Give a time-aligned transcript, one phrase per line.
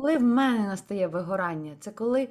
[0.00, 1.76] коли в мене настає вигорання?
[1.80, 2.28] Це коли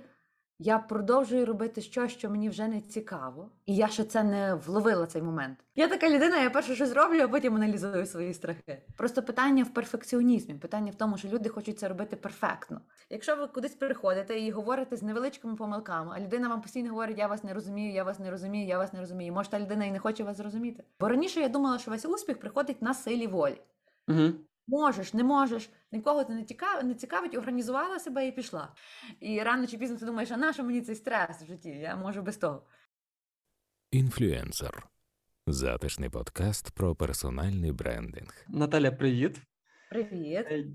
[0.60, 5.06] я продовжую робити щось, що мені вже не цікаво, і я ще це не вловила
[5.06, 5.60] цей момент.
[5.76, 8.82] Я така людина, я перше щось роблю, а потім аналізую свої страхи.
[8.98, 12.82] Просто питання в перфекціонізмі, питання в тому, що люди хочуть це робити перфектно.
[13.10, 17.28] Якщо ви кудись приходите і говорите з невеличкими помилками, а людина вам постійно говорить, я
[17.28, 19.34] вас не розумію, я вас не розумію, я вас не розумію.
[19.34, 20.84] Може, та людина і не хоче вас зрозуміти.
[21.00, 23.62] Бо раніше я думала, що весь успіх приходить на силі волі.
[24.08, 24.32] Угу.
[24.70, 28.74] Можеш, не можеш, нікого це не цікавить, не цікавить, організувала себе і пішла.
[29.20, 31.70] І рано чи пізно ти думаєш, а на що мені цей стрес в житті?
[31.70, 32.64] Я можу без того.
[33.92, 34.88] Інфлюенсер.
[35.48, 38.46] Затишний подкаст про персональний брендинг.
[38.48, 39.42] Наталя, привіт.
[39.90, 40.46] Привіт.
[40.52, 40.66] Е,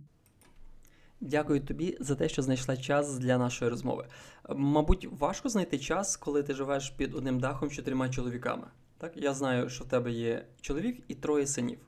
[1.20, 4.08] Дякую тобі за те, що знайшла час для нашої розмови.
[4.48, 8.66] Мабуть, важко знайти час, коли ти живеш під одним дахом з чотирма чоловіками.
[8.98, 11.78] Так, я знаю, що в тебе є чоловік і троє синів.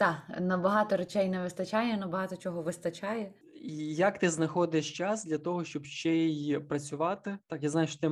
[0.00, 3.32] Так, на багато речей не вистачає, на багато чого вистачає.
[3.96, 7.38] Як ти знаходиш час для того, щоб ще й працювати?
[7.46, 8.10] Так, я знаю, що ти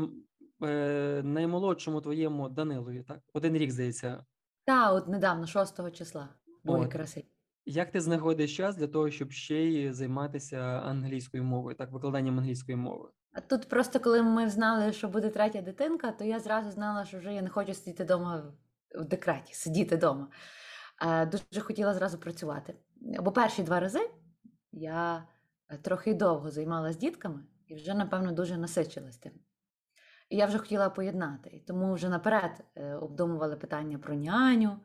[0.66, 3.18] е, наймолодшому твоєму Данилові, так?
[3.32, 4.24] Один рік, здається.
[4.64, 6.28] Та, от недавно, 6 числа,
[6.64, 7.18] був От.
[7.64, 12.76] Як ти знаходиш час для того, щоб ще й займатися англійською мовою, так, викладанням англійської
[12.76, 13.08] мови?
[13.32, 17.18] А тут просто коли ми знали, що буде третя дитинка, то я зразу знала, що
[17.18, 18.52] вже я не хочу сидіти вдома
[18.94, 20.28] в декреті, сидіти вдома.
[21.02, 22.74] Е, Дуже хотіла зразу працювати.
[23.00, 24.10] Бо перші два рази
[24.72, 25.24] я
[25.68, 29.32] е, трохи довго займалася дітками і вже, напевно, дуже насичилась тим.
[30.30, 31.50] І я вже хотіла поєднати.
[31.50, 34.78] І тому вже наперед е, обдумували питання про няню,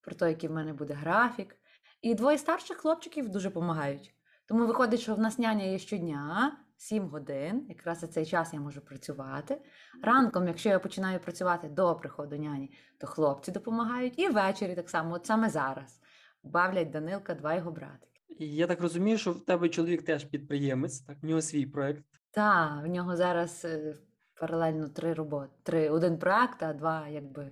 [0.00, 1.56] про те, який в мене буде графік.
[2.02, 4.14] І двоє старших хлопчиків дуже допомагають.
[4.48, 8.60] Тому виходить, що в нас няня є щодня, 7 годин, якраз за цей час я
[8.60, 9.60] можу працювати.
[10.02, 14.18] Ранком, якщо я починаю працювати до приходу няні, то хлопці допомагають.
[14.18, 16.00] І ввечері так само, от саме зараз.
[16.42, 18.20] Бавлять Данилка, два його братики.
[18.38, 22.04] Я так розумію, що в тебе чоловік теж підприємець, так, в нього свій проект.
[22.30, 23.94] Та, в нього зараз е,
[24.40, 25.52] паралельно три роботи.
[25.62, 27.50] Три, один проект, а два якби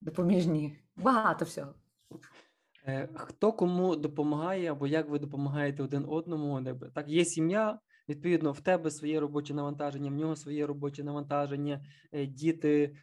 [0.00, 0.78] допоміжні.
[0.96, 1.74] Багато всього.
[2.86, 6.74] Е, Хто кому допомагає, або як ви допомагаєте один одному?
[6.94, 7.78] Так, є сім'я,
[8.12, 12.96] відповідно, в тебе своє робоче навантаження, в нього своє робоче навантаження, е, діти,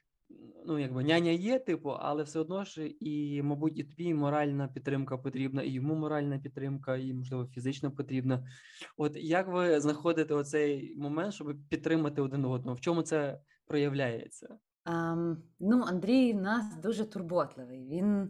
[0.66, 5.18] ну, якби няня є, типу, але все одно ж і, мабуть, і тобі моральна підтримка
[5.18, 8.48] потрібна, і йому моральна підтримка, і, можливо, фізична потрібна.
[8.98, 12.76] От як ви знаходите оцей момент, щоб підтримати один одного?
[12.76, 14.58] В чому це проявляється?
[14.84, 17.88] Ам, ну, Андрій в нас дуже турботливий.
[17.88, 18.30] Він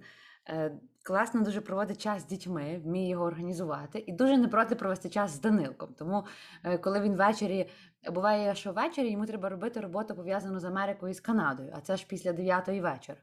[0.49, 5.09] е, класно дуже проводить час з дітьми, вміє його організувати, і дуже не проти провести
[5.09, 5.89] час з Данилком.
[5.97, 6.25] Тому,
[6.63, 7.69] е, коли він ввечері,
[8.11, 11.97] буває, що ввечері йому треба робити роботу пов'язану з Америкою і з Канадою, а це
[11.97, 13.17] ж після 9 вечора.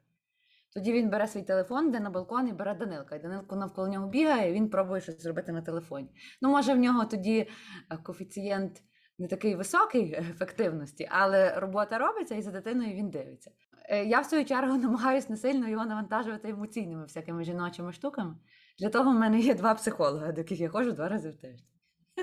[0.74, 3.16] Тоді він бере свій телефон, йде на балкон і бере Данилка.
[3.16, 6.10] І Данилко навколо нього бігає, і він пробує щось зробити на телефоні.
[6.42, 8.82] Ну, може, в нього тоді е, коефіцієнт
[9.18, 13.50] не такий високий ефективності, але робота робиться і за дитиною він дивиться.
[13.88, 18.34] Е, Я в свою чергу намагаюся не сильно його навантажувати емоційними всякими жіночими штуками.
[18.78, 21.66] Для того в мене є два психолога, до яких я ходжу два рази в тиждень.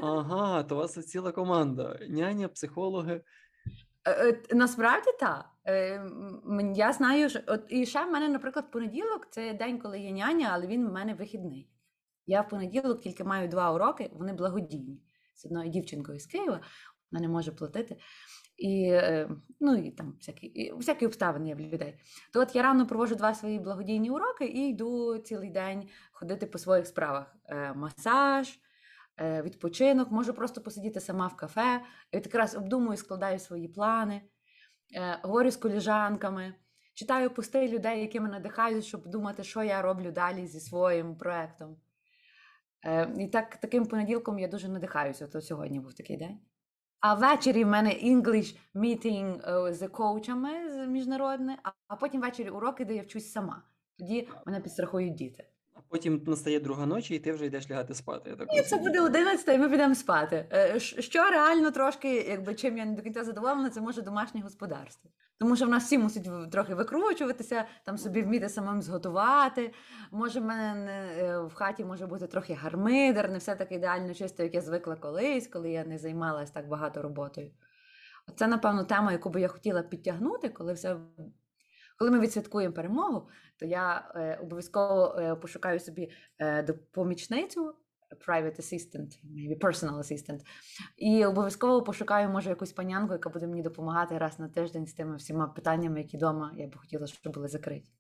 [0.02, 3.22] Ага, то у вас ціла команда: няня, психологи.
[4.06, 5.46] Е, е, Насправді так.
[6.76, 10.50] Я знаю, що от і ще в мене, наприклад, понеділок це день, коли є няня,
[10.54, 11.70] але він в мене вихідний.
[12.26, 15.02] Я в понеділок тільки маю два уроки, вони благодійні.
[15.36, 16.62] З одною дівчинкою з Києва,
[17.12, 17.98] вона не може платити.
[18.58, 19.30] І, е,
[19.60, 21.98] ну, і там всякі, і, всякі обставини є в людей.
[22.34, 26.58] То от я рано проводжу два свої благодійні уроки і йду цілий день ходити по
[26.58, 27.36] своїх справах.
[27.46, 28.60] Е, Масаж,
[29.18, 31.82] е, відпочинок, можу просто посидіти сама в кафе.
[32.12, 34.22] І от якраз обдумую, складаю свої плани,
[35.24, 36.54] говорю з коліжанками,
[36.94, 41.78] читаю пости людей, мене надихають, щоб думати, що я роблю далі зі своїм проектом.
[42.86, 45.28] Е, і так, таким понеділком я дуже надихаюся.
[45.28, 46.40] То сьогодні був такий день.
[47.00, 50.50] А ввечері в мене English meeting е, з коучами
[50.88, 51.58] міжнародне,
[51.88, 53.64] а потім ввечері уроки, де я вчусь сама.
[54.00, 55.46] Тоді мене підстрахують діти.
[55.94, 58.30] Потім настає друга ночі, і ти вже йдеш лягати спати.
[58.30, 60.46] Я так І це буде 11, і ми підемо спати.
[60.54, 65.12] Е, Що реально трошки, якби чим я не до кінця задоволена, це може домашнє господарство.
[65.40, 69.74] Тому що в нас всі мусять трохи викручуватися, там собі вміти самим зготувати.
[70.12, 74.14] Може, в мене не- е, в хаті може бути трохи гармидер, не все так ідеально
[74.14, 77.52] чисто, як я звикла колись, коли я не займалась так багато роботою.
[78.36, 80.98] Це, напевно, тема, яку би я хотіла підтягнути, коли все.
[82.04, 83.30] Коли ми відсвяткуємо перемогу,
[83.60, 87.76] то я е, обов'язково е, пошукаю собі е, допомічницю,
[88.28, 90.40] private assistant, maybe personal assistant,
[90.98, 95.16] і обов'язково пошукаю, може, якусь панянку, яка буде мені допомагати раз на тиждень з тими
[95.16, 97.92] всіма питаннями, які вдома я би хотіла, щоб були закриті.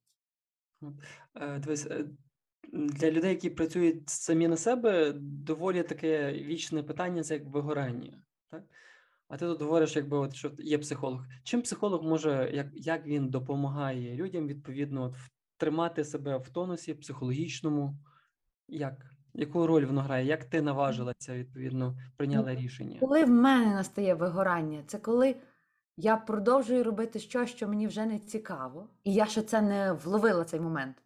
[1.35, 2.05] Е, Дивись, е,
[2.73, 8.23] Для людей, які працюють самі на себе, доволі таке вічне питання це як вигорання.
[8.51, 8.63] Так?
[9.27, 11.25] А ти тут говориш, якби от, що є психолог.
[11.43, 15.15] Чим психолог може, як, як він допомагає людям відповідно от,
[15.57, 17.95] тримати себе в тонусі психологічному?
[18.67, 19.05] Як?
[19.33, 20.25] Яку роль воно грає?
[20.25, 22.99] Як ти наважилася, відповідно, прийняла рішення?
[22.99, 25.35] Коли в мене настає вигорання, це коли
[25.97, 30.43] я продовжую робити щось, що мені вже не цікаво, і я ще це не вловила
[30.43, 30.97] цей момент.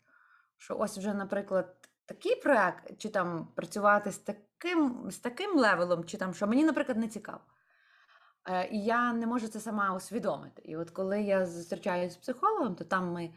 [0.57, 1.75] Що ось вже, наприклад,
[2.05, 6.97] такий проект, чи там працювати з таким, з таким левелом, чи там, що мені, наприклад,
[6.97, 7.41] не цікаво.
[8.47, 10.61] Е, І я не можу це сама усвідомити.
[10.65, 13.33] І от коли я зустрічаюся з психологом, то там ми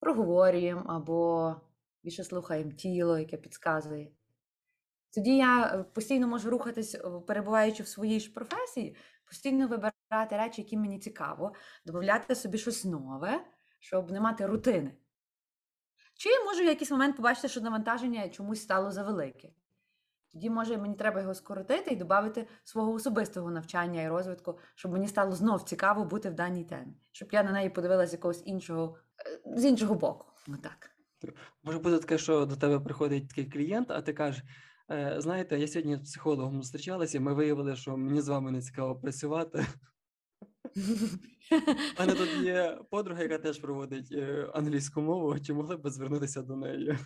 [0.00, 1.54] проговорюємо або
[2.02, 4.12] більше слухаємо тіло, яке підказує.
[5.14, 6.96] Тоді я е, постійно можу рухатись,
[7.26, 11.54] перебуваючи в своїй ж професії, постійно вибирати речі, які мені цікаво,
[11.84, 13.44] додати собі щось нове,
[13.78, 14.94] щоб не мати рутини.
[16.14, 19.48] Чи можу в якийсь момент побачити, що навантаження чомусь стало завелике?
[20.32, 25.08] Тоді, може, мені треба його скоротити і додати свого особистого навчання і розвитку, щоб мені
[25.08, 28.96] стало знов цікаво бути в даній темі, щоб я на неї подивилася якогось іншого,
[29.46, 30.26] е, з іншого боку.
[30.48, 30.90] Отак.
[31.62, 34.44] Може бути таке, що до тебе приходить такий клієнт, а ти кажеш:
[34.90, 38.60] «Е, знаєте, я сьогодні з психологом зустрічалася, і ми виявили, що мені з вами не
[38.60, 39.66] цікаво працювати.
[41.96, 45.40] У мене тут є подруга, яка теж проводить е, англійську мову.
[45.40, 46.98] Чи могли б звернутися до неї?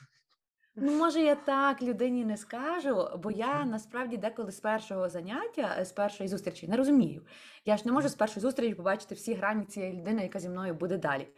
[0.78, 5.84] Ну, може, я так людині не скажу, бо я насправді деколи з першого заняття, е,
[5.84, 7.22] з першої зустрічі не розумію.
[7.64, 10.74] Я ж не можу з першої зустрічі побачити всі грані цієї людини, яка зі мною
[10.74, 11.28] буде далі.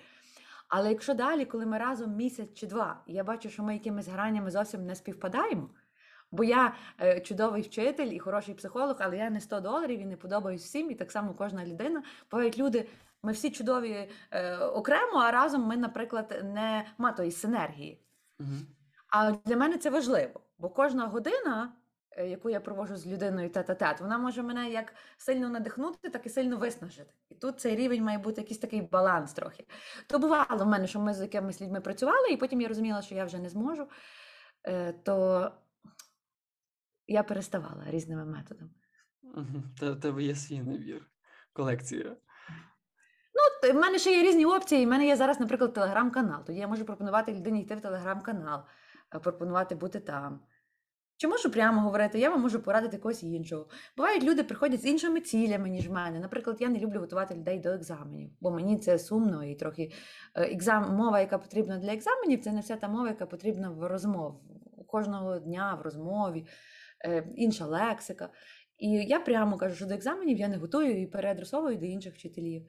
[0.69, 4.51] Але якщо далі, коли ми разом місяць чи два, я бачу, що ми якимись гранями
[4.51, 5.71] зовсім не співпадаємо,
[6.31, 10.17] бо я е, чудовий вчитель і хороший психолог, але я не 100 доларів і не
[10.17, 12.03] подобаюсь всім, і так само кожна людина.
[12.31, 12.89] Бувають люди,
[13.23, 18.03] ми всі чудові е, окремо, а разом ми, наприклад, не ма тої синергії.
[18.39, 18.78] Мгм.
[19.09, 21.73] А для мене це важливо, бо кожна година,
[22.11, 26.29] е, яку я проводжу з людиною тет-а-тет, вона може мене як сильно надихнути, так і
[26.29, 27.15] сильно виснажити.
[27.29, 29.67] І тут цей рівень має бути якийсь такий баланс трохи.
[30.09, 33.15] То бувало в мене, що ми з якимись людьми працювали, і потім я розуміла, що
[33.15, 33.87] я вже не зможу,
[34.65, 35.51] е, то
[37.07, 38.71] я переставала різними методами.
[39.81, 41.07] Та в тебе є свій набір,
[41.53, 42.17] колекція.
[43.35, 44.87] Ну, в мене ще є різні опції.
[44.87, 46.45] У мене є зараз, наприклад, телеграм-канал.
[46.45, 48.65] Тоді я можу пропонувати людині йти в телеграм-канал, е,
[49.11, 50.41] пропонувати бути там.
[51.17, 53.67] Чи можу прямо говорити, я вам можу порадити когось іншого.
[53.97, 56.21] Бувають, люди приходять з іншими цілями, ніж в мене.
[56.21, 59.93] Наприклад, я не люблю готувати людей до екзаменів, бо мені це сумно і трохи
[60.35, 60.97] е, екзам...
[60.97, 64.41] мова, яка потрібна для екзаменів, це не вся та мова, яка потрібна в розмов.
[64.87, 66.47] Кожного дня в розмові,
[67.05, 68.31] е, інша лексика.
[68.79, 72.67] І я прямо кажу, що до екзаменів я не готую і переадресовую до інших вчителів.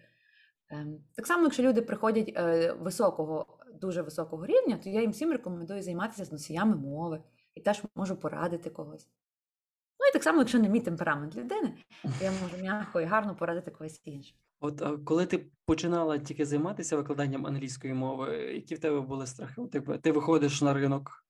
[0.70, 5.32] Ем, Так само, якщо люди приходять е, високого, дуже високого рівня, то я їм всім
[5.32, 7.24] рекомендую займатися з носіями мови
[7.56, 9.10] і теж можу порадити когось.
[10.00, 11.74] Ну і так само, якщо не мій темперамент людини,
[12.04, 14.40] то я можу м'яко і гарно порадити когось іншого.
[14.60, 19.62] От коли ти починала тільки займатися викладанням англійської мови, які в тебе були страхи?
[19.74, 21.26] Якби ти виходиш на ринок.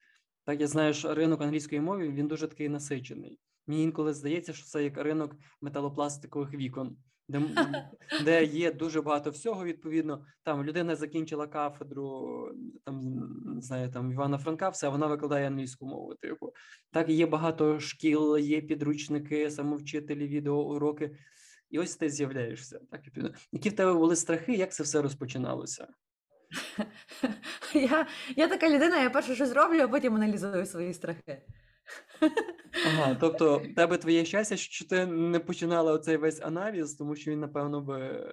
[0.46, 3.40] Так, я знаю, що ринок англійської мови він дуже такий насичений.
[3.68, 6.98] Мені інколи здається, що це як ринок металопластикових вікон,
[7.30, 7.42] де,
[8.26, 9.66] де є дуже багато всього.
[9.66, 12.52] Відповідно, там людина закінчила кафедру,
[12.86, 13.02] там
[13.72, 16.16] не там Івана Франка, все вона викладає англійську мову.
[16.16, 16.54] Типу,
[16.92, 21.18] так є багато шкіл, є підручники, самовчителі, відеоуроки.
[21.70, 22.80] І ось ти з'являєшся.
[22.92, 23.02] Так.
[23.52, 25.88] Які в тебе були страхи, як це все розпочиналося?
[27.74, 31.42] Я, я така людина, я перше щось роблю, а потім аналізую свої страхи.
[32.86, 37.32] Ага, тобто, в тебе твоє щастя, що ти не починала оцей весь аналіз, тому що
[37.32, 38.26] він, напевно, би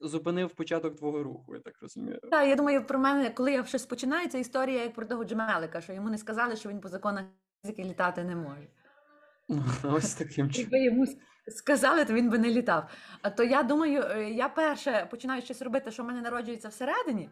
[0.00, 2.18] зупинив початок твого руху, я так розумію.
[2.30, 5.80] Так, я думаю, про мене, коли я щось починаю, це історія як про того Джемелика,
[5.80, 7.24] що йому не сказали, що він по законах
[7.62, 8.68] фізики літати не може.
[9.96, 10.70] Ось таким чином.
[10.72, 11.06] Якби йому
[11.48, 12.90] сказали, то він би не літав.
[13.22, 17.30] А то я думаю, е, я перше починаю щось робити, що в мене народжується всередині.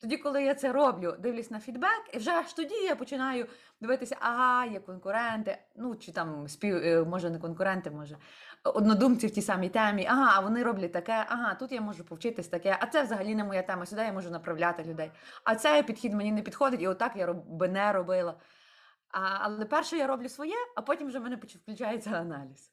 [0.00, 3.46] Тоді, коли я це роблю, дивлюсь на фідбек, і вже аж тоді я починаю
[3.80, 8.16] дивитися, ага, є конкуренти, ну чи там спів, е, може не конкуренти, може
[8.64, 10.06] однодумці в тій самій темі.
[10.10, 13.44] Ага, а вони роблять таке, ага, тут я можу повчитись таке, а це взагалі не
[13.44, 13.86] моя тема.
[13.86, 15.10] Сюди я можу направляти людей.
[15.44, 18.40] А цей підхід мені не підходить, і отак я би не робила.
[19.10, 22.72] А, але перше я роблю своє, а потім вже в мене включається аналіз.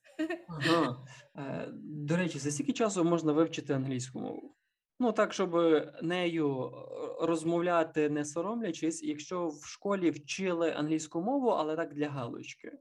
[0.49, 0.97] Ага.
[1.37, 4.55] Е, До речі, за скільки часу можна вивчити англійську мову?
[4.99, 5.55] Ну, так, щоб
[6.01, 6.71] нею
[7.21, 12.71] розмовляти не соромлячись, якщо в школі вчили англійську мову, але так для галочки.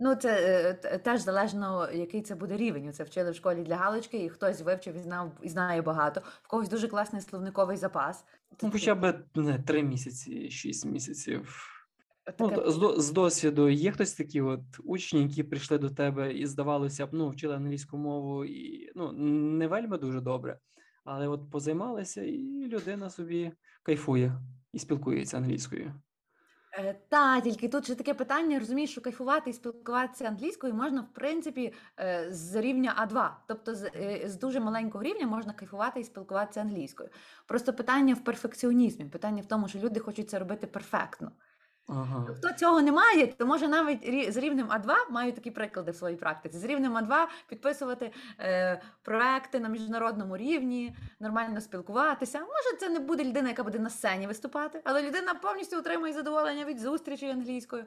[0.00, 0.30] Ну, це
[0.84, 2.92] е, теж залежно, який це буде рівень.
[2.92, 6.20] Це вчили в школі для галочки, і хтось вивчив і знав і знає багато.
[6.42, 8.24] В когось дуже класний словниковий запас.
[8.62, 11.70] Ну, хоча б не три місяці, шість місяців.
[12.38, 16.32] Ну, таке д- з, з досвіду є хтось такі от учні, які прийшли до тебе
[16.32, 20.58] і здавалося б, ну, вчили англійську мову і ну, не вельми дуже добре,
[21.04, 24.32] але от позаймалися, і людина собі кайфує
[24.72, 25.92] і спілкується англійською.
[26.78, 31.12] Е, Та, тільки тут ще таке питання, розумієш, що кайфувати і спілкуватися англійською можна, в
[31.12, 33.30] принципі, е, з рівня А2.
[33.48, 37.08] Тобто з, е, з дуже маленького рівня можна кайфувати і спілкуватися англійською.
[37.46, 41.32] Просто питання в перфекціонізмі, питання в тому, що люди хочуть це робити перфектно.
[41.88, 42.26] Ага.
[42.38, 46.16] Хто цього не має, то може навіть з рівнем А2 маю такі приклади в своїй
[46.16, 46.58] практиці.
[46.58, 52.38] З рівнем А2 підписувати е, проекти на міжнародному рівні, нормально спілкуватися.
[52.38, 56.64] Може, це не буде людина, яка буде на сцені виступати, але людина повністю отримує задоволення
[56.64, 57.84] від зустрічі англійською.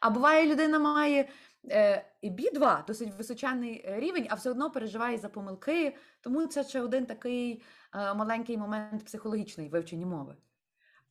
[0.00, 1.28] А буває, людина має
[1.70, 5.96] е, і B2, досить височенний е, рівень, а все одно переживає за помилки.
[6.20, 7.62] Тому це ще один такий
[7.94, 10.36] е, маленький момент психологічний в вивченні мови.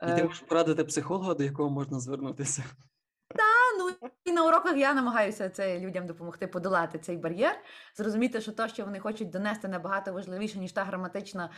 [0.04, 2.64] І ти Е, можеш порадити психолога, до якого можна звернутися.
[3.36, 3.44] Та,
[3.78, 7.56] ну і на уроках я намагаюся це людям допомогти подолати цей бар'єр,
[7.96, 11.50] зрозуміти, що то, що вони хочуть донести, набагато важливіше, ніж та граматична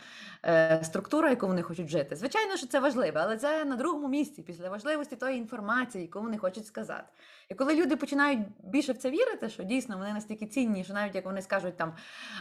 [0.44, 2.16] е, структура, яку вони хочуть жити.
[2.16, 6.38] Звичайно, що це важливо, але це на другому місці, після важливості тої інформації, яку вони
[6.38, 7.12] хочуть сказати.
[7.48, 11.14] І коли люди починають більше в це вірити, що дійсно вони настільки цінні, що навіть
[11.14, 11.94] як вони скажуть там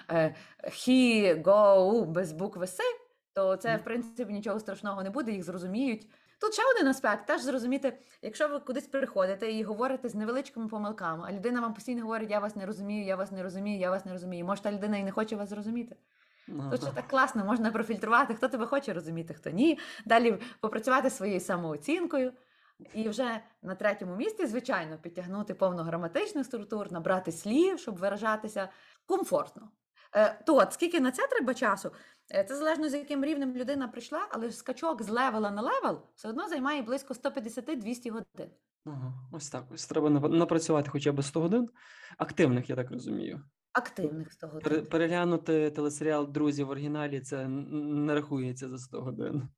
[0.10, 2.84] е, he, go без букви С,
[3.34, 6.08] то це, в принципі, нічого страшного не буде, їх зрозуміють.
[6.42, 11.24] Тут ще один аспект, теж зрозуміти, якщо ви кудись приходите і говорите з невеличкими помилками,
[11.28, 14.06] а людина вам постійно говорить, я вас не розумію, я вас не розумію, я вас
[14.06, 14.46] не розумію.
[14.46, 15.96] Може, та людина і не хоче вас зрозуміти.
[16.72, 19.80] Тут ще так класно, можна профільтрувати, хто тебе хоче розуміти, хто ні.
[20.06, 22.34] Далі попрацювати своєю самооцінкою.
[22.94, 28.70] І вже на третьому місці, звичайно, підтягнути повну граматичних структур, набрати слів, щоб виражатися
[29.06, 29.70] комфортно.
[30.16, 31.92] Е, то от, скільки на це треба часу?
[32.34, 36.02] Е, Це залежно з яким рівнем людина прийшла, але скачок з level а на level
[36.16, 38.52] все одно займає близько 150-200 годин.
[38.86, 39.14] Ага.
[39.32, 39.64] Ось так.
[39.74, 41.70] Ось треба напрацювати хоча б 100 годин.
[42.18, 43.44] Активних, я так розумію.
[43.74, 44.86] Активних 100 годин.
[44.86, 49.50] Переглянути телесеріал Друзі в оригіналі це не рахується за 100 годин.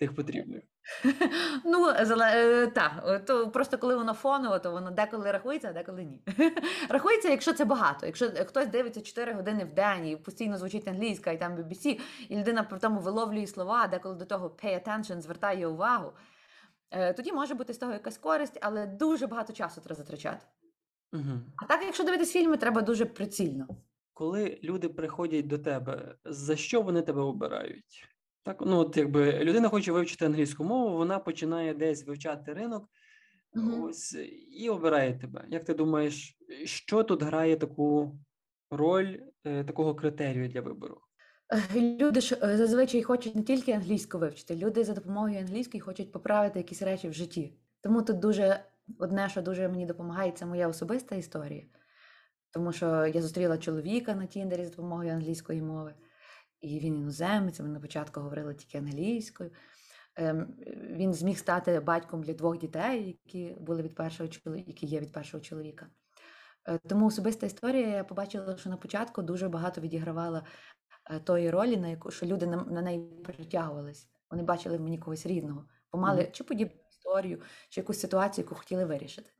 [0.00, 0.62] Тих потрібних.
[1.64, 6.04] Ну, е, так, е, то просто коли воно фоново, то воно деколи рахується, а деколи
[6.04, 6.22] ні.
[6.88, 8.06] рахується, якщо це багато.
[8.06, 12.36] Якщо хтось дивиться 4 години в день і постійно звучить англійська, і там BBC, і
[12.36, 16.12] людина при тому виловлює слова, деколи до того pay attention, звертає увагу,
[16.90, 20.46] е, тоді може бути з того якась користь, але дуже багато часу треба затрачати.
[21.12, 21.40] Угу.
[21.56, 23.66] А так, якщо дивитись фільми, треба дуже прицільно.
[24.12, 28.08] Коли люди приходять до тебе, за що вони тебе обирають?
[28.42, 32.88] Так, ну от якби людина хоче вивчити англійську мову, вона починає десь вивчати ринок,
[33.54, 33.82] Мгм.
[33.82, 34.16] ось
[34.60, 35.44] і обирає тебе.
[35.48, 38.18] Як ти думаєш, що тут грає таку
[38.70, 41.00] роль, е, такого критерію для вибору?
[41.76, 46.58] Люди ж е, зазвичай хочуть не тільки англійську вивчити, люди за допомогою англійської хочуть поправити
[46.58, 47.54] якісь речі в житті.
[47.80, 48.64] Тому тут дуже
[48.98, 51.62] одне, що дуже мені допомагає, це моя особиста історія.
[52.50, 55.94] Тому що я зустріла чоловіка на Тіндері з допомогою англійської мови,
[56.60, 59.50] і він іноземець, ми на початку говорили тільки англійською.
[60.16, 60.54] Ем,
[60.90, 65.12] Він зміг стати батьком для двох дітей, які були від першого чоловіка, які є від
[65.12, 65.86] першого чоловіка.
[66.68, 70.44] Е, Тому особиста історія, я побачила, що на початку дуже багато відігравала
[71.10, 74.08] е, тої ролі, на яку що люди на, на неї притягувались.
[74.30, 78.54] Вони бачили в мені когось рідного, бо мали чи подібну історію, чи якусь ситуацію, яку
[78.54, 79.30] хотіли вирішити.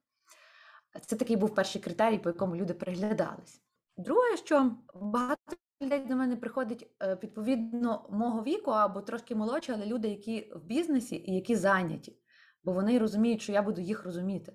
[1.07, 3.62] Це такий був перший критерій, по якому люди переглядались.
[3.97, 9.87] Друге, що багато людей до мене приходить е, відповідно мого віку або трошки молодші, але
[9.87, 12.17] люди, які в бізнесі і які зайняті,
[12.65, 14.53] бо вони розуміють, що я буду їх розуміти.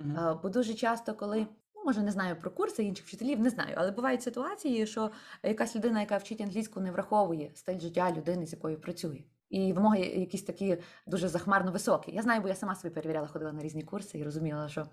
[0.00, 3.74] Е, Бо дуже часто, коли ну, може не знаю про курси інших вчителів, не знаю,
[3.76, 5.10] але бувають ситуації, що
[5.42, 9.22] якась людина, яка вчить англійську, не враховує стиль життя людини, з якою працює.
[9.50, 12.12] І вимоги якісь такі дуже захмарно високі.
[12.12, 14.86] Я знаю, бо я сама собі перевіряла, ходила на різні курси і розуміла, що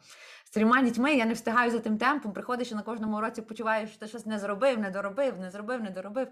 [0.46, 2.34] з трьома дітьми я не встигаю за тим темпом.
[2.34, 5.82] Приходиш і на кожному уроці почуваєш, що ти щось не зробив, не доробив, не зробив,
[5.82, 6.28] не доробив.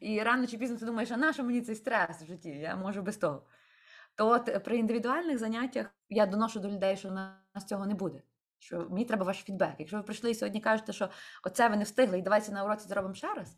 [0.00, 2.48] І рано чи пізно ти думаєш, а на що мені цей стрес в житті?
[2.48, 3.42] Я можу без того.
[4.14, 8.22] То от е, при індивідуальних заняттях я доношу до людей, що нас цього не буде.
[8.58, 9.74] Що мені треба ваш фідбек.
[9.78, 11.08] Якщо ви прийшли і сьогодні кажете, що
[11.44, 13.56] оце ви не встигли, і давайте на уроці зробимо ще раз,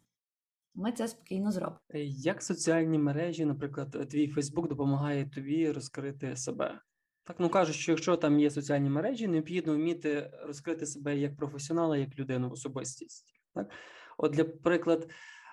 [0.75, 1.79] ми це спокійно зробимо.
[1.95, 6.81] Е, Як соціальні мережі, наприклад, е, твій Фейсбук допомагає тобі розкрити себе?
[7.25, 11.97] Так, ну кажуть, що якщо там є соціальні мережі, необхідно вміти розкрити себе як професіонала,
[11.97, 13.27] як людину, особистість.
[13.55, 13.71] Так,
[14.19, 15.11] от для приклад,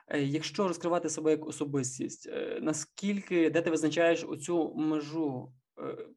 [0.07, 2.29] е, якщо розкривати себе як особистість,
[2.61, 5.53] наскільки де ти визначаєш оцю межу,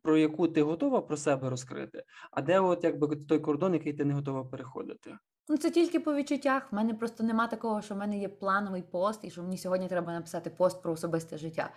[0.03, 4.05] про яку ти готова про себе розкрити, а де от якби той кордон, який ти
[4.05, 5.19] не готова переходити?
[5.49, 6.73] Ну, це тільки по відчуттях.
[6.73, 9.89] В мене просто нема такого, що в мене є плановий пост, і що мені сьогодні
[9.89, 11.71] треба написати пост про особисте життя.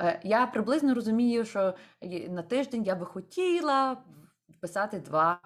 [0.00, 1.74] Е, Я приблизно розумію, що
[2.28, 3.96] на тиждень я би хотіла
[4.60, 5.40] писати два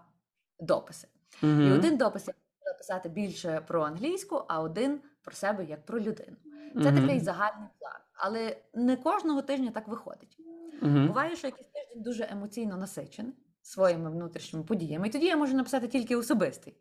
[0.61, 1.09] дописи.
[1.43, 6.00] І один допис я хотіла писати більше про англійську, а один про себе як про
[6.00, 6.37] людину.
[6.83, 7.00] Це Мгм.
[7.00, 7.93] такий загальний план.
[8.14, 10.37] Але не кожного тижня так виходить.
[10.83, 11.07] Мгм.
[11.07, 15.09] Буває, що якийсь тиждень дуже емоційно насичений своїми внутрішніми подіями.
[15.09, 16.75] І тоді я можу написати тільки особистий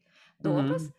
[0.44, 0.94] допис, Мгм.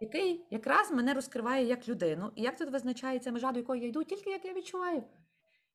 [0.00, 2.30] який якраз мене розкриває як людину.
[2.34, 5.02] І як тут визначається межа, до якої я йду, тільки як я відчуваю.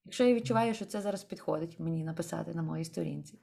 [0.05, 3.39] Якщо я відчуваю, що це зараз підходить мені написати на моїй сторінці,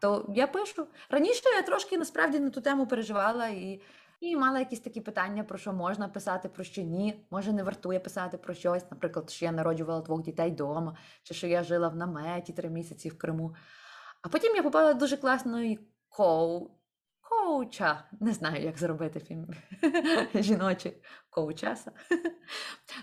[0.00, 0.86] то я пишу.
[1.10, 3.80] Раніше я трошки насправді на ту тему переживала і,
[4.20, 7.26] і мала якісь такі питання, про що можна писати, про що ні.
[7.30, 11.46] Може, не вартує писати про щось, наприклад, що я народжувала двох дітей вдома, чи що
[11.46, 13.54] я жила в наметі три місяці в Криму.
[14.22, 15.78] А потім я попала до дуже класної
[16.08, 16.70] коу...
[17.32, 18.04] коуча.
[18.20, 19.46] Не знаю, як зробити фільм
[20.34, 21.92] жіночий коучеса.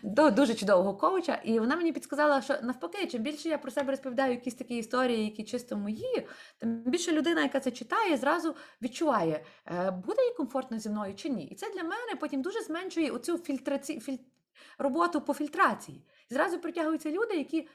[0.03, 1.35] До дуже чудового коуча.
[1.43, 5.25] І вона мені підказала, що навпаки, чим більше я про себе розповідаю якісь такі історії,
[5.25, 10.79] які чисто мої, тим більше людина, яка це читає, зразу відчуває, е, буде їй комфортно
[10.79, 11.45] зі мною чи ні.
[11.45, 13.99] І це для мене потім дуже зменшує оцю фільтраці...
[13.99, 14.17] філь...
[14.77, 16.05] роботу по фільтрації.
[16.29, 17.67] Зразу притягуються люди, які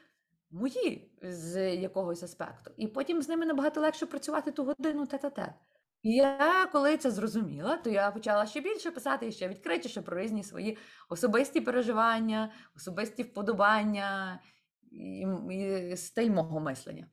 [0.51, 2.71] мої з якогось аспекту.
[2.77, 5.53] І потім з ними набагато легше працювати ту годину тет-а-тет.
[6.07, 10.43] Я, коли це зрозуміла, то я почала ще більше писати і ще відкритіше про різні
[10.43, 10.77] свої
[11.09, 14.39] особисті переживання, особисті вподобання
[14.91, 17.07] і, і стиль мого мислення.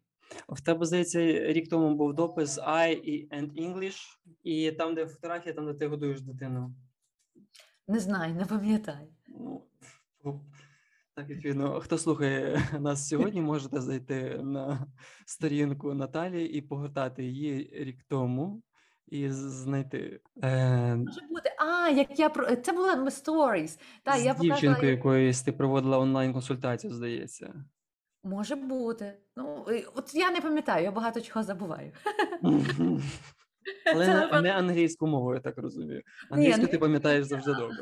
[0.48, 1.20] В тебе, здається,
[1.52, 4.00] рік тому був допис I and English,
[4.42, 6.74] і там, де фотографія, там, де ти годуєш дитину.
[7.88, 9.08] Не знаю, не пам'ятаю.
[10.24, 10.40] Ну,
[11.14, 14.86] так, відповідно, хто слухає нас сьогодні, можете зайти на
[15.26, 18.62] сторінку Наталії і погортати її рік тому
[19.12, 23.78] і знайти е, Може бути, а як я про це була ми stories.
[24.02, 24.90] Та, з я дівчинкою, показала...
[24.90, 27.54] якоюсь ти проводила онлайн-консультацію, здається.
[28.24, 29.18] Може бути.
[29.36, 31.92] Ну, от я не пам'ятаю, я багато чого забуваю.
[33.94, 36.02] Але не, не англійську мову, я так розумію.
[36.30, 37.76] Англійську ти пам'ятаєш завжди добре.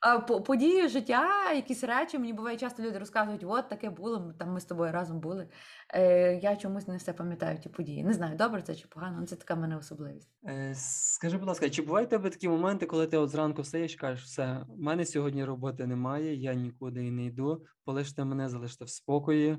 [0.00, 4.52] А по- події життя, якісь речі, мені буває часто люди розказують, от таке було, там
[4.52, 5.48] ми з тобою разом були.
[5.94, 8.04] Е, я чомусь не все пам'ятаю ті події.
[8.04, 10.30] Не знаю, добре це чи погано, але це така в мене особливість.
[10.48, 13.96] Е, Скажи, будь ласка, чи бувають тебе такі моменти, коли ти от зранку встаєш і
[13.96, 18.84] кажеш, все, в мене сьогодні роботи немає, я нікуди і не йду, полиште мене, залиште
[18.84, 19.50] в спокої.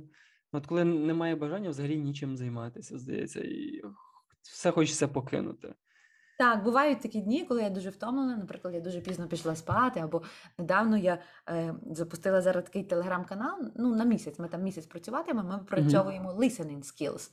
[0.53, 3.81] Ну, От коли немає бажання взагалі нічим займатися, здається, і
[4.51, 5.73] все хочеться покинути.
[6.37, 8.37] Так, бувають такі дні, коли я дуже втомлена.
[8.37, 10.21] Наприклад, я дуже пізно пішла спати, або
[10.57, 11.17] недавно я
[11.49, 13.71] е, запустила зараз такий телеграм-канал.
[13.75, 14.39] Ну, на місяць.
[14.39, 17.31] Ми там місяць працюватимемо, ми працьовуємо listening skills.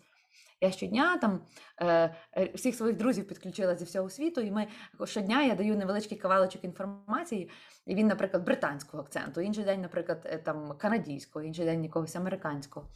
[0.61, 1.41] Я щодня там
[1.79, 4.67] е, е, всіх своїх друзів підключила зі всього світу, і ми
[5.05, 7.51] щодня я даю невеличкий кавалочок інформації.
[7.87, 12.89] І він, наприклад, британського акценту, інший день, наприклад, е, там канадійського, інший день якогось американського.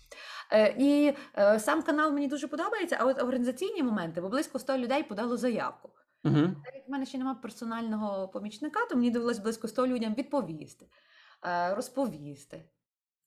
[0.53, 4.79] Е, і е, сам канал мені дуже подобається, а от організаційні моменти, бо близько 100
[4.79, 5.91] людей подало заявку.
[6.25, 6.41] Угу.
[6.65, 10.87] Так як в мене ще немає персонального помічника, то мені довелось близько 100 людям відповісти,
[11.71, 12.65] розповісти.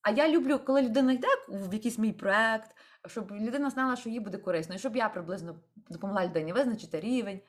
[0.08, 2.76] А я люблю, коли людина йде в якийсь мій проект,
[3.08, 5.56] щоб людина знала, що їй буде корисно, і щоб я приблизно
[5.90, 7.42] допомогла людині визначити рівень.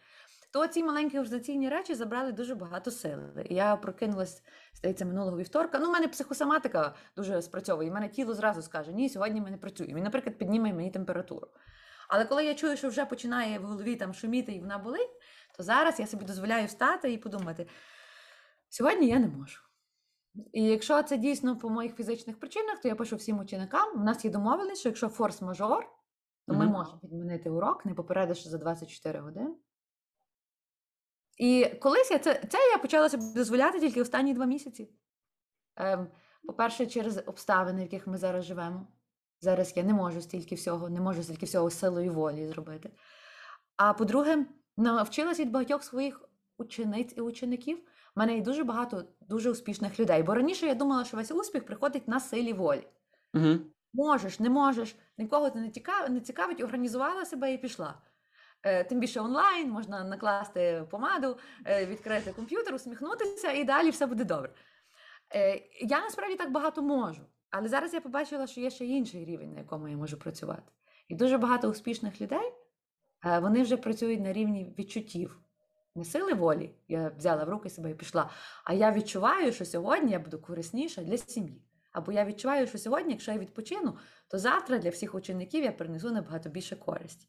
[0.52, 3.46] То ці маленькі організаційні речі забрали дуже багато сили.
[3.50, 4.42] Я прокинулась,
[4.74, 5.78] здається, минулого вівторка.
[5.78, 7.88] Ну, у мене психосоматика дуже спрацьовує.
[7.88, 9.96] І мене тіло зразу скаже: ні, сьогодні ми не працюємо.
[9.96, 11.48] Він, наприклад, підніме мені температуру.
[12.08, 15.20] Але коли я чую, що вже починає в голові там шуміти і вона болить,
[15.56, 17.68] то зараз я собі дозволяю встати і подумати:
[18.68, 19.67] сьогодні я не можу.
[20.52, 24.00] І якщо це дійсно по моїх фізичних причинах, то я пишу всім ученикам.
[24.00, 25.82] У нас є домовленість, що якщо форс-мажор,
[26.46, 26.72] то ми Мгм.
[26.72, 29.54] можемо відмінити урок, не попередивши за 24 години.
[31.38, 34.90] І колись я це, це я почала собі дозволяти тільки останні два місяці.
[35.76, 36.08] Ем,
[36.42, 38.86] по-перше, через обставини, в яких ми зараз живемо.
[39.40, 42.90] Зараз я не можу стільки всього, не можу стільки всього силою волі зробити.
[43.76, 47.88] А по-друге, навчилась від багатьох своїх учениць і учеників.
[48.18, 50.22] У мене є дуже багато дуже успішних людей.
[50.22, 52.86] Бо раніше я думала, що весь успіх приходить на силі волі.
[53.34, 53.58] Угу.
[53.92, 57.94] Можеш, не можеш, нікого це не цікавить, не цікавить, організувала себе і пішла.
[58.62, 64.24] Е, Тим більше онлайн можна накласти помаду, е, відкрити комп'ютер, усміхнутися, і далі все буде
[64.24, 64.50] добре.
[65.34, 69.52] Е, Я насправді так багато можу, але зараз я побачила, що є ще інший рівень,
[69.52, 70.72] на якому я можу працювати.
[71.08, 72.52] І дуже багато успішних людей
[73.26, 75.40] е, вони вже працюють на рівні відчуттів.
[75.98, 78.30] Не сили волі, я взяла в руки себе і пішла.
[78.64, 81.62] А я відчуваю, що сьогодні я буду корисніша для сім'ї.
[81.92, 83.96] Або я відчуваю, що сьогодні, якщо я відпочину,
[84.28, 87.28] то завтра для всіх учеників я принесу набагато більше користі.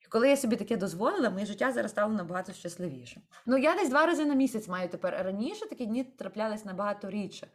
[0.00, 3.22] І коли я собі таке дозволила, моє життя зараз стало набагато щасливішим.
[3.46, 5.24] Ну, я десь два рази на місяць маю тепер.
[5.24, 7.46] Раніше такі дні траплялись набагато рідше.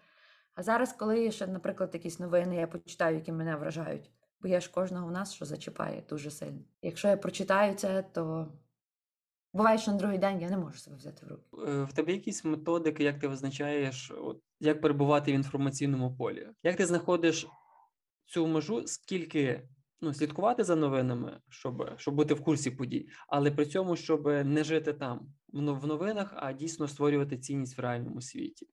[0.56, 4.72] А зараз, коли ще, наприклад, якісь новини я почитаю, які мене вражають, бо я ж
[4.72, 6.62] кожного в нас що зачіпає дуже сильно.
[6.82, 8.52] Якщо я прочитаю це, то
[9.58, 11.72] буває, що на другий день я не можу себе взяти в руки.
[11.72, 16.48] Е, В тебе якісь методики, як ти визначаєш, от, як перебувати в інформаційному полі?
[16.63, 17.48] Як ти знаходиш
[18.26, 19.70] цю межу, скільки
[20.02, 24.63] ну, слідкувати за новинами, щоб, щоб бути в курсі подій, але при цьому, щоб не
[24.63, 28.67] жити там в новинах, а дійсно створювати цінність в реальному світі?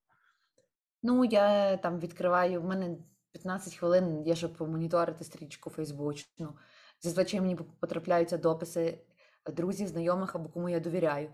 [1.02, 2.96] Ну, я там відкриваю, в мене
[3.32, 6.56] 15 хвилин є, щоб помоніторити стрічку фейсбучну.
[7.00, 8.98] Зазвичай мені потрапляються дописи
[9.52, 11.28] друзів, знайомих або кому я довіряю.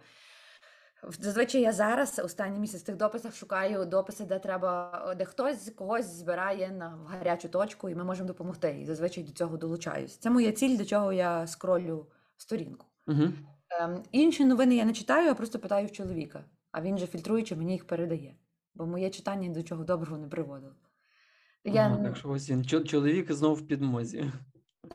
[1.08, 6.06] Зазвичай я зараз останній місяць в тих дописах шукаю дописи, де треба, де хтось когось
[6.06, 8.78] збирає на гарячу точку, і ми можемо допомогти.
[8.82, 10.16] І зазвичай до цього долучаюсь.
[10.16, 12.86] Це моя ціль, до чого я скролю сторінку.
[13.06, 13.22] Угу.
[13.80, 17.56] Ем, інші новини я не читаю, я просто питаю в чоловіка, а він же фільтруючи
[17.56, 18.36] мені їх передає.
[18.74, 20.74] Бо моє читання до чого доброго не приводило.
[21.64, 24.32] Я, Ага, так що ось він чоловік знову в підмозі.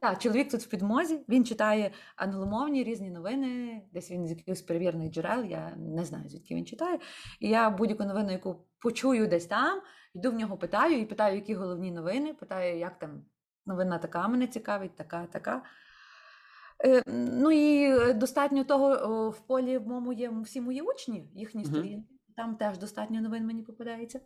[0.01, 5.11] Так, чоловік тут в підмозі, він читає англомовні різні новини, десь він з якихось перевірених
[5.11, 6.99] джерел, я не знаю, звідки він читає.
[7.39, 9.81] І я будь-яку новину, яку почую десь там,
[10.13, 13.25] йду в нього питаю і питаю, які головні новини, питаю, як там
[13.65, 15.63] новина така мене цікавить, така, така.
[16.85, 21.65] Е, Ну і е, достатньо того, в полі в моєму є всі мої учні, їхні
[21.65, 22.09] сторінки.
[22.35, 24.19] Там теж достатньо новин мені попадається.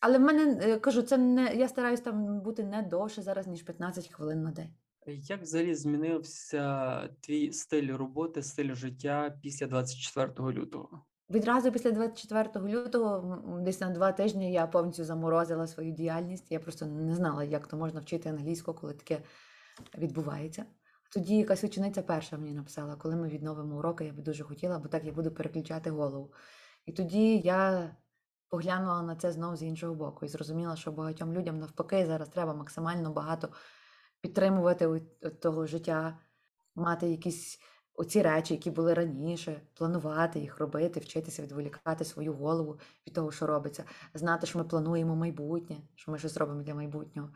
[0.00, 3.62] Але в мене е, кажу, це не я стараюсь там бути не довше зараз, ніж
[3.62, 4.74] 15 хвилин на день.
[5.06, 11.04] Як взагалі змінився твій стиль роботи, стиль життя після 24 лютого?
[11.30, 16.52] Відразу після 24 лютого, десь на два тижні, я повністю заморозила свою діяльність.
[16.52, 19.22] Я просто не знала, як то можна вчити англійську, коли таке
[19.98, 20.64] відбувається.
[21.12, 24.88] Тоді якась учениця перша мені написала, коли ми відновимо уроки, я би дуже хотіла, бо
[24.88, 26.32] так я буду переключати голову.
[26.86, 27.90] І тоді я
[28.48, 32.54] поглянула на це знову з іншого боку і зрозуміла, що багатьом людям навпаки зараз треба
[32.54, 33.48] максимально багато
[34.20, 36.18] підтримувати у- того життя,
[36.74, 37.58] мати якісь
[37.94, 43.46] оці речі, які були раніше, планувати їх робити, вчитися відволікати свою голову від того, що
[43.46, 47.28] робиться, знати, що ми плануємо майбутнє, що ми щось робимо для майбутнього.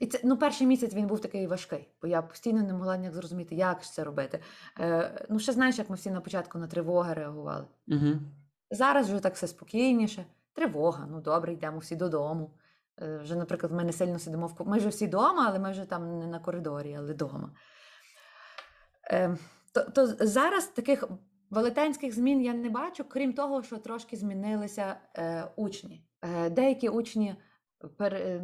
[0.00, 3.14] І це ну, перший місяць він був такий важкий, бо я постійно не могла ніяк
[3.14, 4.40] зрозуміти, як ж це робити.
[4.80, 7.66] Е, ну, ще знаєш, як ми всі на початку на тривоги реагували.
[7.88, 8.08] Угу.
[8.72, 10.26] Зараз вже так все спокійніше.
[10.52, 12.54] Тривога, ну добре, йдемо всі додому.
[13.02, 15.84] Е, Вже, наприклад, ми не сильно сидимо в Ми вже всі вдома, але ми вже
[15.84, 17.50] там не на коридорі, але вдома.
[19.10, 19.36] Е,
[19.74, 21.08] То, то зараз таких
[21.50, 26.06] велетенських змін я не бачу, крім того, що трошки змінилися е, учні.
[26.50, 27.36] Деякі учні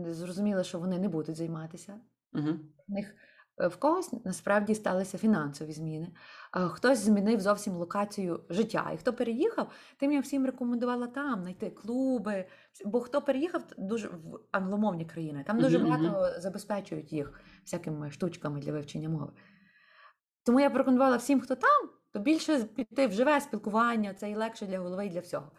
[0.06, 2.00] зрозуміли, що вони не будуть займатися
[2.32, 2.48] Угу.
[2.88, 3.14] них
[3.61, 6.09] в когось насправді сталися фінансові зміни,
[6.53, 8.90] хтось змінив зовсім локацію життя.
[8.94, 12.44] І хто переїхав, тим я всім рекомендувала там знайти клуби.
[12.85, 18.73] Бо хто переїхав дуже в англомовні країни, там дуже багато забезпечують їх всякими штучками для
[18.73, 19.33] вивчення мови.
[20.47, 24.66] Тому я порекомендувала всім, хто там, то більше піти в живе спілкування, це і легше
[24.66, 25.51] для голови і для всього.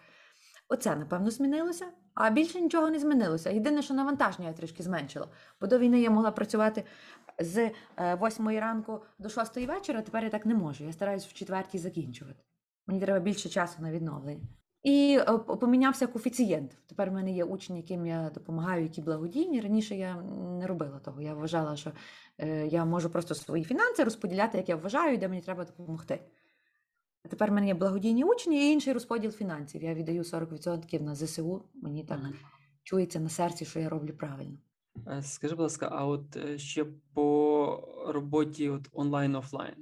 [0.71, 3.49] Оце, напевно, змінилося, а більше нічого не змінилося.
[3.49, 5.27] Єдине, що навантаження я трішки зменшила.
[5.61, 6.83] Бо до війни я могла працювати
[7.39, 10.83] з 8 ранку до 6 вечора, тепер я так не можу.
[10.83, 12.39] Я стараюсь в четвертій закінчувати.
[12.87, 14.47] Мені треба більше часу на відновлення.
[14.83, 16.77] І е, помінявся коефіцієнт.
[16.87, 19.61] Тепер в мене є учні, яким я допомагаю, які благодійні.
[19.61, 20.21] Раніше я
[20.59, 21.21] не робила того.
[21.21, 21.91] Я вважала, що
[22.37, 26.19] е, я можу просто свої фінанси розподіляти, як я вважаю, де мені треба допомогти.
[27.25, 29.83] А тепер в мене є благодійні учні і інший розподіл фінансів.
[29.83, 31.63] Я віддаю 40% на ЗСУ.
[31.73, 32.19] Мені так
[32.83, 34.57] чується на серці, що я роблю правильно.
[35.07, 39.75] Е, Скажи, будь ласка, а от е, ще по роботі от онлайн-офлайн.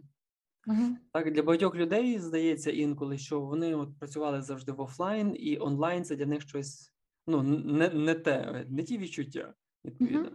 [1.14, 6.04] Так, для багатьох людей здається інколи, що вони от працювали завжди в офлайн, і онлайн
[6.04, 6.94] це для них щось
[7.28, 9.54] ну, не, не те, не ті відчуття,
[9.86, 10.32] відповідно.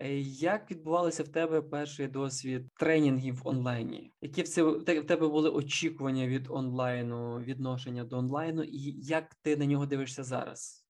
[0.00, 4.12] Е, Як відбувалося в тебе перший досвід тренінгів в онлайні?
[4.20, 9.56] Які в це в тебе були очікування від онлайну, відношення до онлайну, і як ти
[9.56, 10.83] на нього дивишся зараз?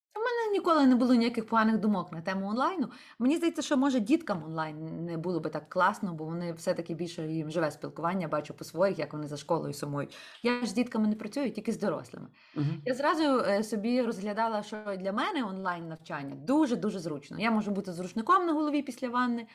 [0.54, 2.88] Ніколи не було ніяких поганих думок на тему онлайну.
[3.18, 7.32] Мені здається, що може діткам онлайн не було би так класно, бо вони все-таки більше
[7.32, 10.16] їм живе спілкування, бачу по своїх, як вони за школою сумують.
[10.42, 12.26] Я ж з дітками не працюю, тільки з дорослими.
[12.56, 12.66] Угу.
[12.84, 17.40] Я зразу е, собі розглядала, що для мене онлайн навчання дуже дуже зручно.
[17.40, 19.46] Я можу бути зручником на голові після ванни.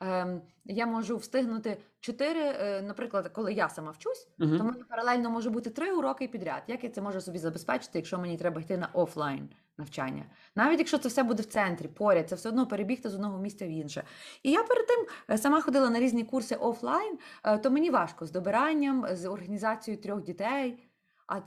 [0.00, 4.64] Ем, я можу встигнути чотири, е, наприклад, коли я сама вчусь, то в Угу.
[4.64, 6.62] мене паралельно може бути три уроки підряд.
[6.66, 10.24] Як я це можу собі забезпечити, якщо мені треба йти на офлайн навчання?
[10.54, 13.66] Навіть якщо це все буде в центрі, поряд, це все одно перебігти з одного місця
[13.66, 14.02] в інше.
[14.42, 18.26] І я перед тим е, сама ходила на різні курси офлайн, е, то мені важко
[18.26, 20.88] з добиранням, з організацією трьох дітей.
[21.26, 21.40] А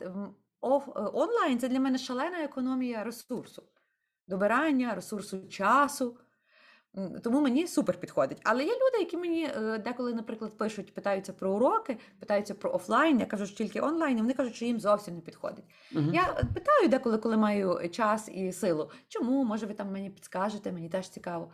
[1.13, 3.63] онлайн це для мене шалена економія ресурсу.
[4.27, 6.17] добирання, ресурсу часу.
[7.23, 8.41] Тому мені супер підходить.
[8.43, 13.19] Але є люди, які мені е, деколи, наприклад, пишуть, питаються про уроки, питаються про офлайн.
[13.19, 15.65] Я кажу, що тільки онлайн, і вони кажуть, що їм зовсім не підходить.
[15.91, 16.13] Мгм.
[16.13, 16.23] Я
[16.53, 18.91] питаю деколи, коли маю час і силу.
[19.07, 19.43] Чому?
[19.43, 21.51] Може, ви там мені підскажете, мені теж цікаво.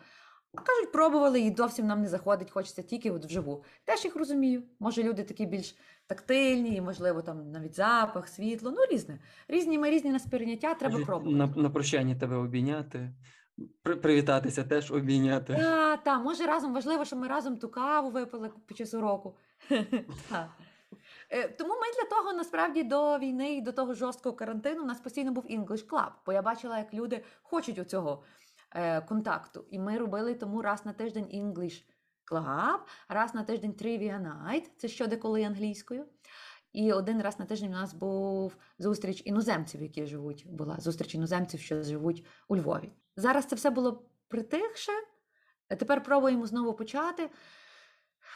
[0.57, 3.63] А кажуть, пробували і зовсім нам не заходить, хочеться тільки от вживу.
[3.85, 4.63] Теж їх розумію.
[4.79, 5.75] Може, люди такі більш
[6.07, 9.19] тактильні, і, можливо, там навіть запах, світло, ну різне.
[9.47, 11.37] Різні ми різні на сприйняття, треба пробувати.
[11.37, 13.13] На, на прощання тебе обійняти,
[13.83, 15.53] привітатися теж обійняти.
[15.53, 19.35] Та, та, може разом важливо, щоб ми разом ту каву випили під час уроку.
[21.29, 24.99] Е, Тому ми для того насправді до війни і до того жорсткого карантину у нас
[24.99, 28.23] постійно був English Club, бо я бачила, як люди хочуть оцього
[28.71, 29.65] е, контакту.
[29.69, 31.83] І ми робили тому раз на тиждень English
[32.31, 36.05] Club, раз на тиждень Trivia Night, це щодеколи англійською.
[36.73, 41.59] І один раз на тиждень у нас був зустріч іноземців, які живуть, була зустріч іноземців,
[41.59, 42.91] що живуть у Львові.
[43.17, 44.91] Зараз це все було притихше.
[45.67, 47.29] Тепер пробуємо знову почати.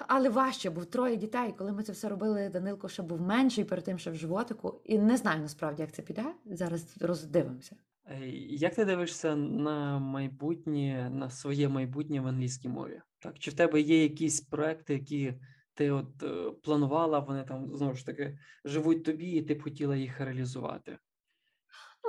[0.07, 1.53] Але важче, був троє дітей.
[1.57, 4.81] Коли ми це все робили, Данилко ще був менший перед тим, ще в животику.
[4.85, 6.25] І не знаю насправді, як це піде.
[6.45, 7.75] Зараз роздивимося.
[8.05, 13.01] Е, Як ти дивишся на майбутнє, на своє майбутнє в англійській мові?
[13.19, 15.33] Так, чи в тебе є якісь проекти, які
[15.73, 19.95] ти от е, планувала, вони там знову ж таки живуть тобі, і ти б хотіла
[19.95, 20.97] їх реалізувати?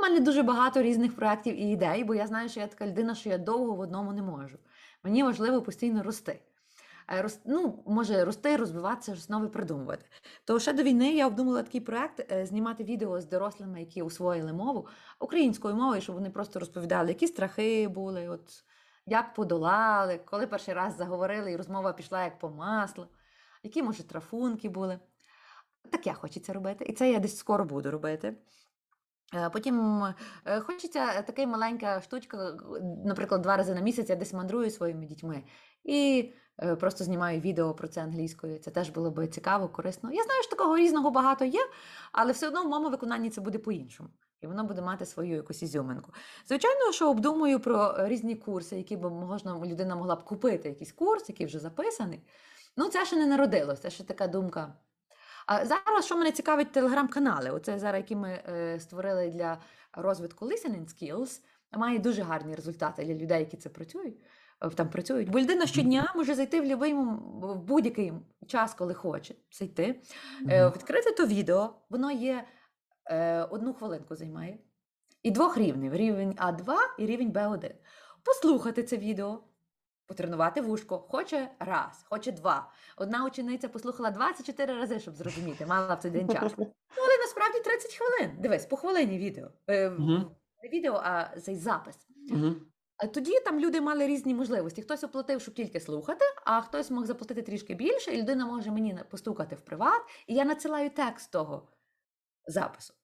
[0.00, 3.14] У мене дуже багато різних проєктів і ідей, бо я знаю, що я така людина,
[3.14, 4.58] що я довго в одному не можу.
[5.04, 6.42] Мені важливо постійно рости.
[7.08, 10.04] Е, рос- Ну, може, рости, розвиватися, нове придумувати.
[10.44, 14.52] То ще до війни я обдумала такий проект е, знімати відео з дорослими, які освоїли
[14.52, 14.86] мову
[15.18, 18.64] українською мовою, щоб вони просто розповідали, які страхи були, от
[19.06, 23.06] як подолали, коли перший раз заговорили, і розмова пішла як по маслу,
[23.62, 24.98] які, може, трафунки були.
[25.90, 26.84] Таке хочеться робити.
[26.84, 28.36] І це я десь скоро буду робити.
[29.34, 30.04] Е, Потім
[30.44, 32.56] е, хочеться така маленька штучка,
[33.04, 35.42] наприклад, два рази на місяць я десь мандрую своїми дітьми
[35.84, 38.58] і е, просто знімаю відео про це англійською.
[38.58, 40.12] Це теж було би цікаво, корисно.
[40.12, 41.60] Я знаю, що такого різного багато є,
[42.12, 44.08] але все одно в моєму виконанні це буде по-іншому.
[44.40, 46.12] І воно буде мати свою якусь ізюминку.
[46.46, 50.92] Звичайно, що обдумую про е, різні курси, які б можна людина могла б купити, якийсь
[50.92, 52.20] курс, який вже записаний.
[52.76, 54.74] Ну, це ще не народилось, це ще така думка.
[55.50, 57.50] А зараз, що мене цікавить, телеграм-канали.
[57.50, 59.58] Оце зараз, які ми е, створили для
[59.92, 61.40] розвитку listening skills,
[61.72, 64.16] має дуже гарні результати для людей, які це працюють.
[64.62, 65.30] е, Там працюють.
[65.30, 68.12] Бо людина щодня може зайти в будь-який, в будь-який
[68.46, 70.00] час, коли хоче зайти,
[70.50, 72.44] е, відкрити то відео, воно є
[73.50, 74.58] одну хвилинку займає.
[75.22, 77.70] І двох рівнів: рівень А2 і рівень Б1.
[78.24, 79.42] Послухати це відео,
[80.10, 80.98] потренувати вушко.
[80.98, 82.70] Хоче раз, хоче два.
[82.96, 86.52] Одна учениця послухала 24 рази, щоб зрозуміти, мала в цей день час.
[86.96, 88.36] Ну, але насправді 30 хвилин.
[88.38, 89.48] Дивись, по хвилині відео.
[89.70, 89.90] Е.
[90.62, 91.96] Не відео, а цей запис.
[92.96, 94.82] А тоді там люди мали різні можливості.
[94.82, 98.98] Хтось оплатив, щоб тільки слухати, а хтось мог заплатити трішки більше, і людина може мені
[99.10, 101.68] постукати в приват, і я надсилаю текст того
[102.46, 102.94] запису.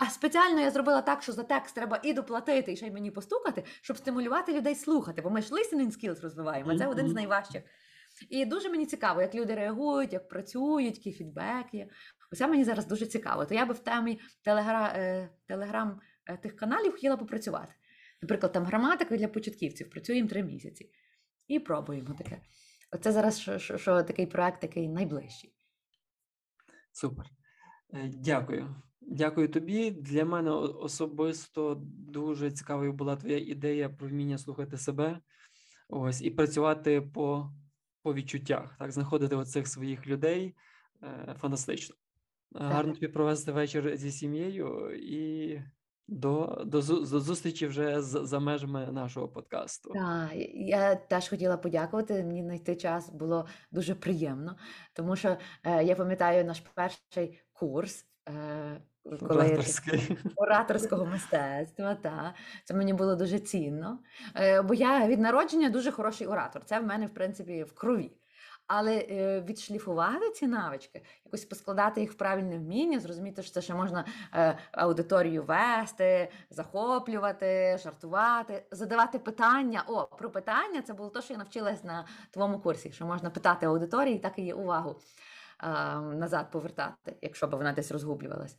[0.00, 3.10] А спеціально я зробила так, що за текст треба і доплатити, і ще й мені
[3.10, 5.22] постукати, щоб стимулювати людей слухати.
[5.22, 7.62] Бо ми ж listening skills розвиваємо, це один з найважчих.
[8.30, 11.88] І дуже мені цікаво, як люди реагують, як працюють, який фідбек є.
[12.32, 13.44] Оце мені зараз дуже цікаво.
[13.44, 14.92] То я би в темі телегра...
[14.96, 17.74] е, телеграм е, тих каналів хотіла попрацювати.
[18.22, 20.90] Наприклад, там граматика для початківців, працюємо три місяці.
[21.48, 22.40] І пробуємо таке.
[22.90, 25.54] Оце зараз що, що, що такий проект, такий найближчий.
[26.92, 27.26] Супер.
[27.94, 28.82] Е, Дякую.
[29.10, 29.90] Дякую тобі.
[29.90, 35.20] Для мене особисто дуже цікавою була твоя ідея про вміння слухати себе.
[35.88, 37.50] Ось, і працювати по,
[38.02, 40.56] по відчуттях, так, знаходити оцих своїх людей.
[41.02, 41.96] Е, Фантастично.
[42.54, 45.62] Е, Гарно тобі провести вечір зі сім'єю і
[46.08, 49.90] до, до, до зустрічі вже з- за межами нашого подкасту.
[49.94, 52.24] Так, я теж хотіла подякувати.
[52.24, 54.56] Мені знайти час було дуже приємно,
[54.92, 58.04] тому що е, я пам'ятаю наш перший курс.
[58.28, 60.18] Е, коли Ораторський.
[60.36, 61.94] ораторського мистецтва.
[61.94, 62.34] Та.
[62.64, 63.98] Це мені було дуже цінно.
[64.36, 66.64] Е, бо я від народження дуже хороший оратор.
[66.64, 68.12] Це в мене, в принципі, в крові.
[68.66, 73.74] Але е, відшліфувати ці навички, якось поскладати їх в правильне вміння, зрозуміти, що це ще
[73.74, 79.84] можна е, аудиторію вести, захоплювати, жартувати, задавати питання.
[79.86, 83.66] О, про питання це було те, що я навчилась на твоєму курсі, що можна питати
[83.66, 85.00] аудиторії, так і є увагу
[86.14, 88.56] назад повертати, якщо б вона десь розгублювалась.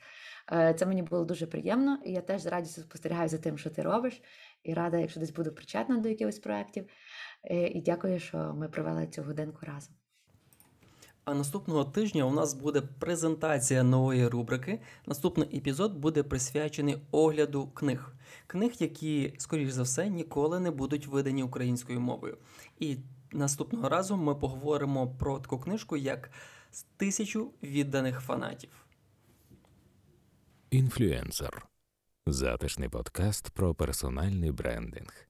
[0.51, 3.69] Е, Це мені було дуже приємно, і я теж з радістю спостерігаю за тим, що
[3.69, 4.21] ти робиш,
[4.63, 6.85] і рада, якщо десь буду причетна до якихось проєктів.
[7.43, 9.95] Е, І дякую, що ми провели цю годинку разом.
[11.25, 14.81] А наступного тижня у нас буде презентація нової рубрики.
[15.05, 18.13] Наступний епізод буде присвячений огляду книг.
[18.47, 22.37] Книг, які, скоріш за все, ніколи не будуть видані українською мовою.
[22.79, 22.97] І
[23.31, 26.31] наступного разу ми поговоримо про таку книжку, як
[26.97, 28.85] Тисячу відданих фанатів.
[30.71, 31.67] Інфлюенсер.
[32.25, 35.25] Затишний подкаст про персональний брендинг.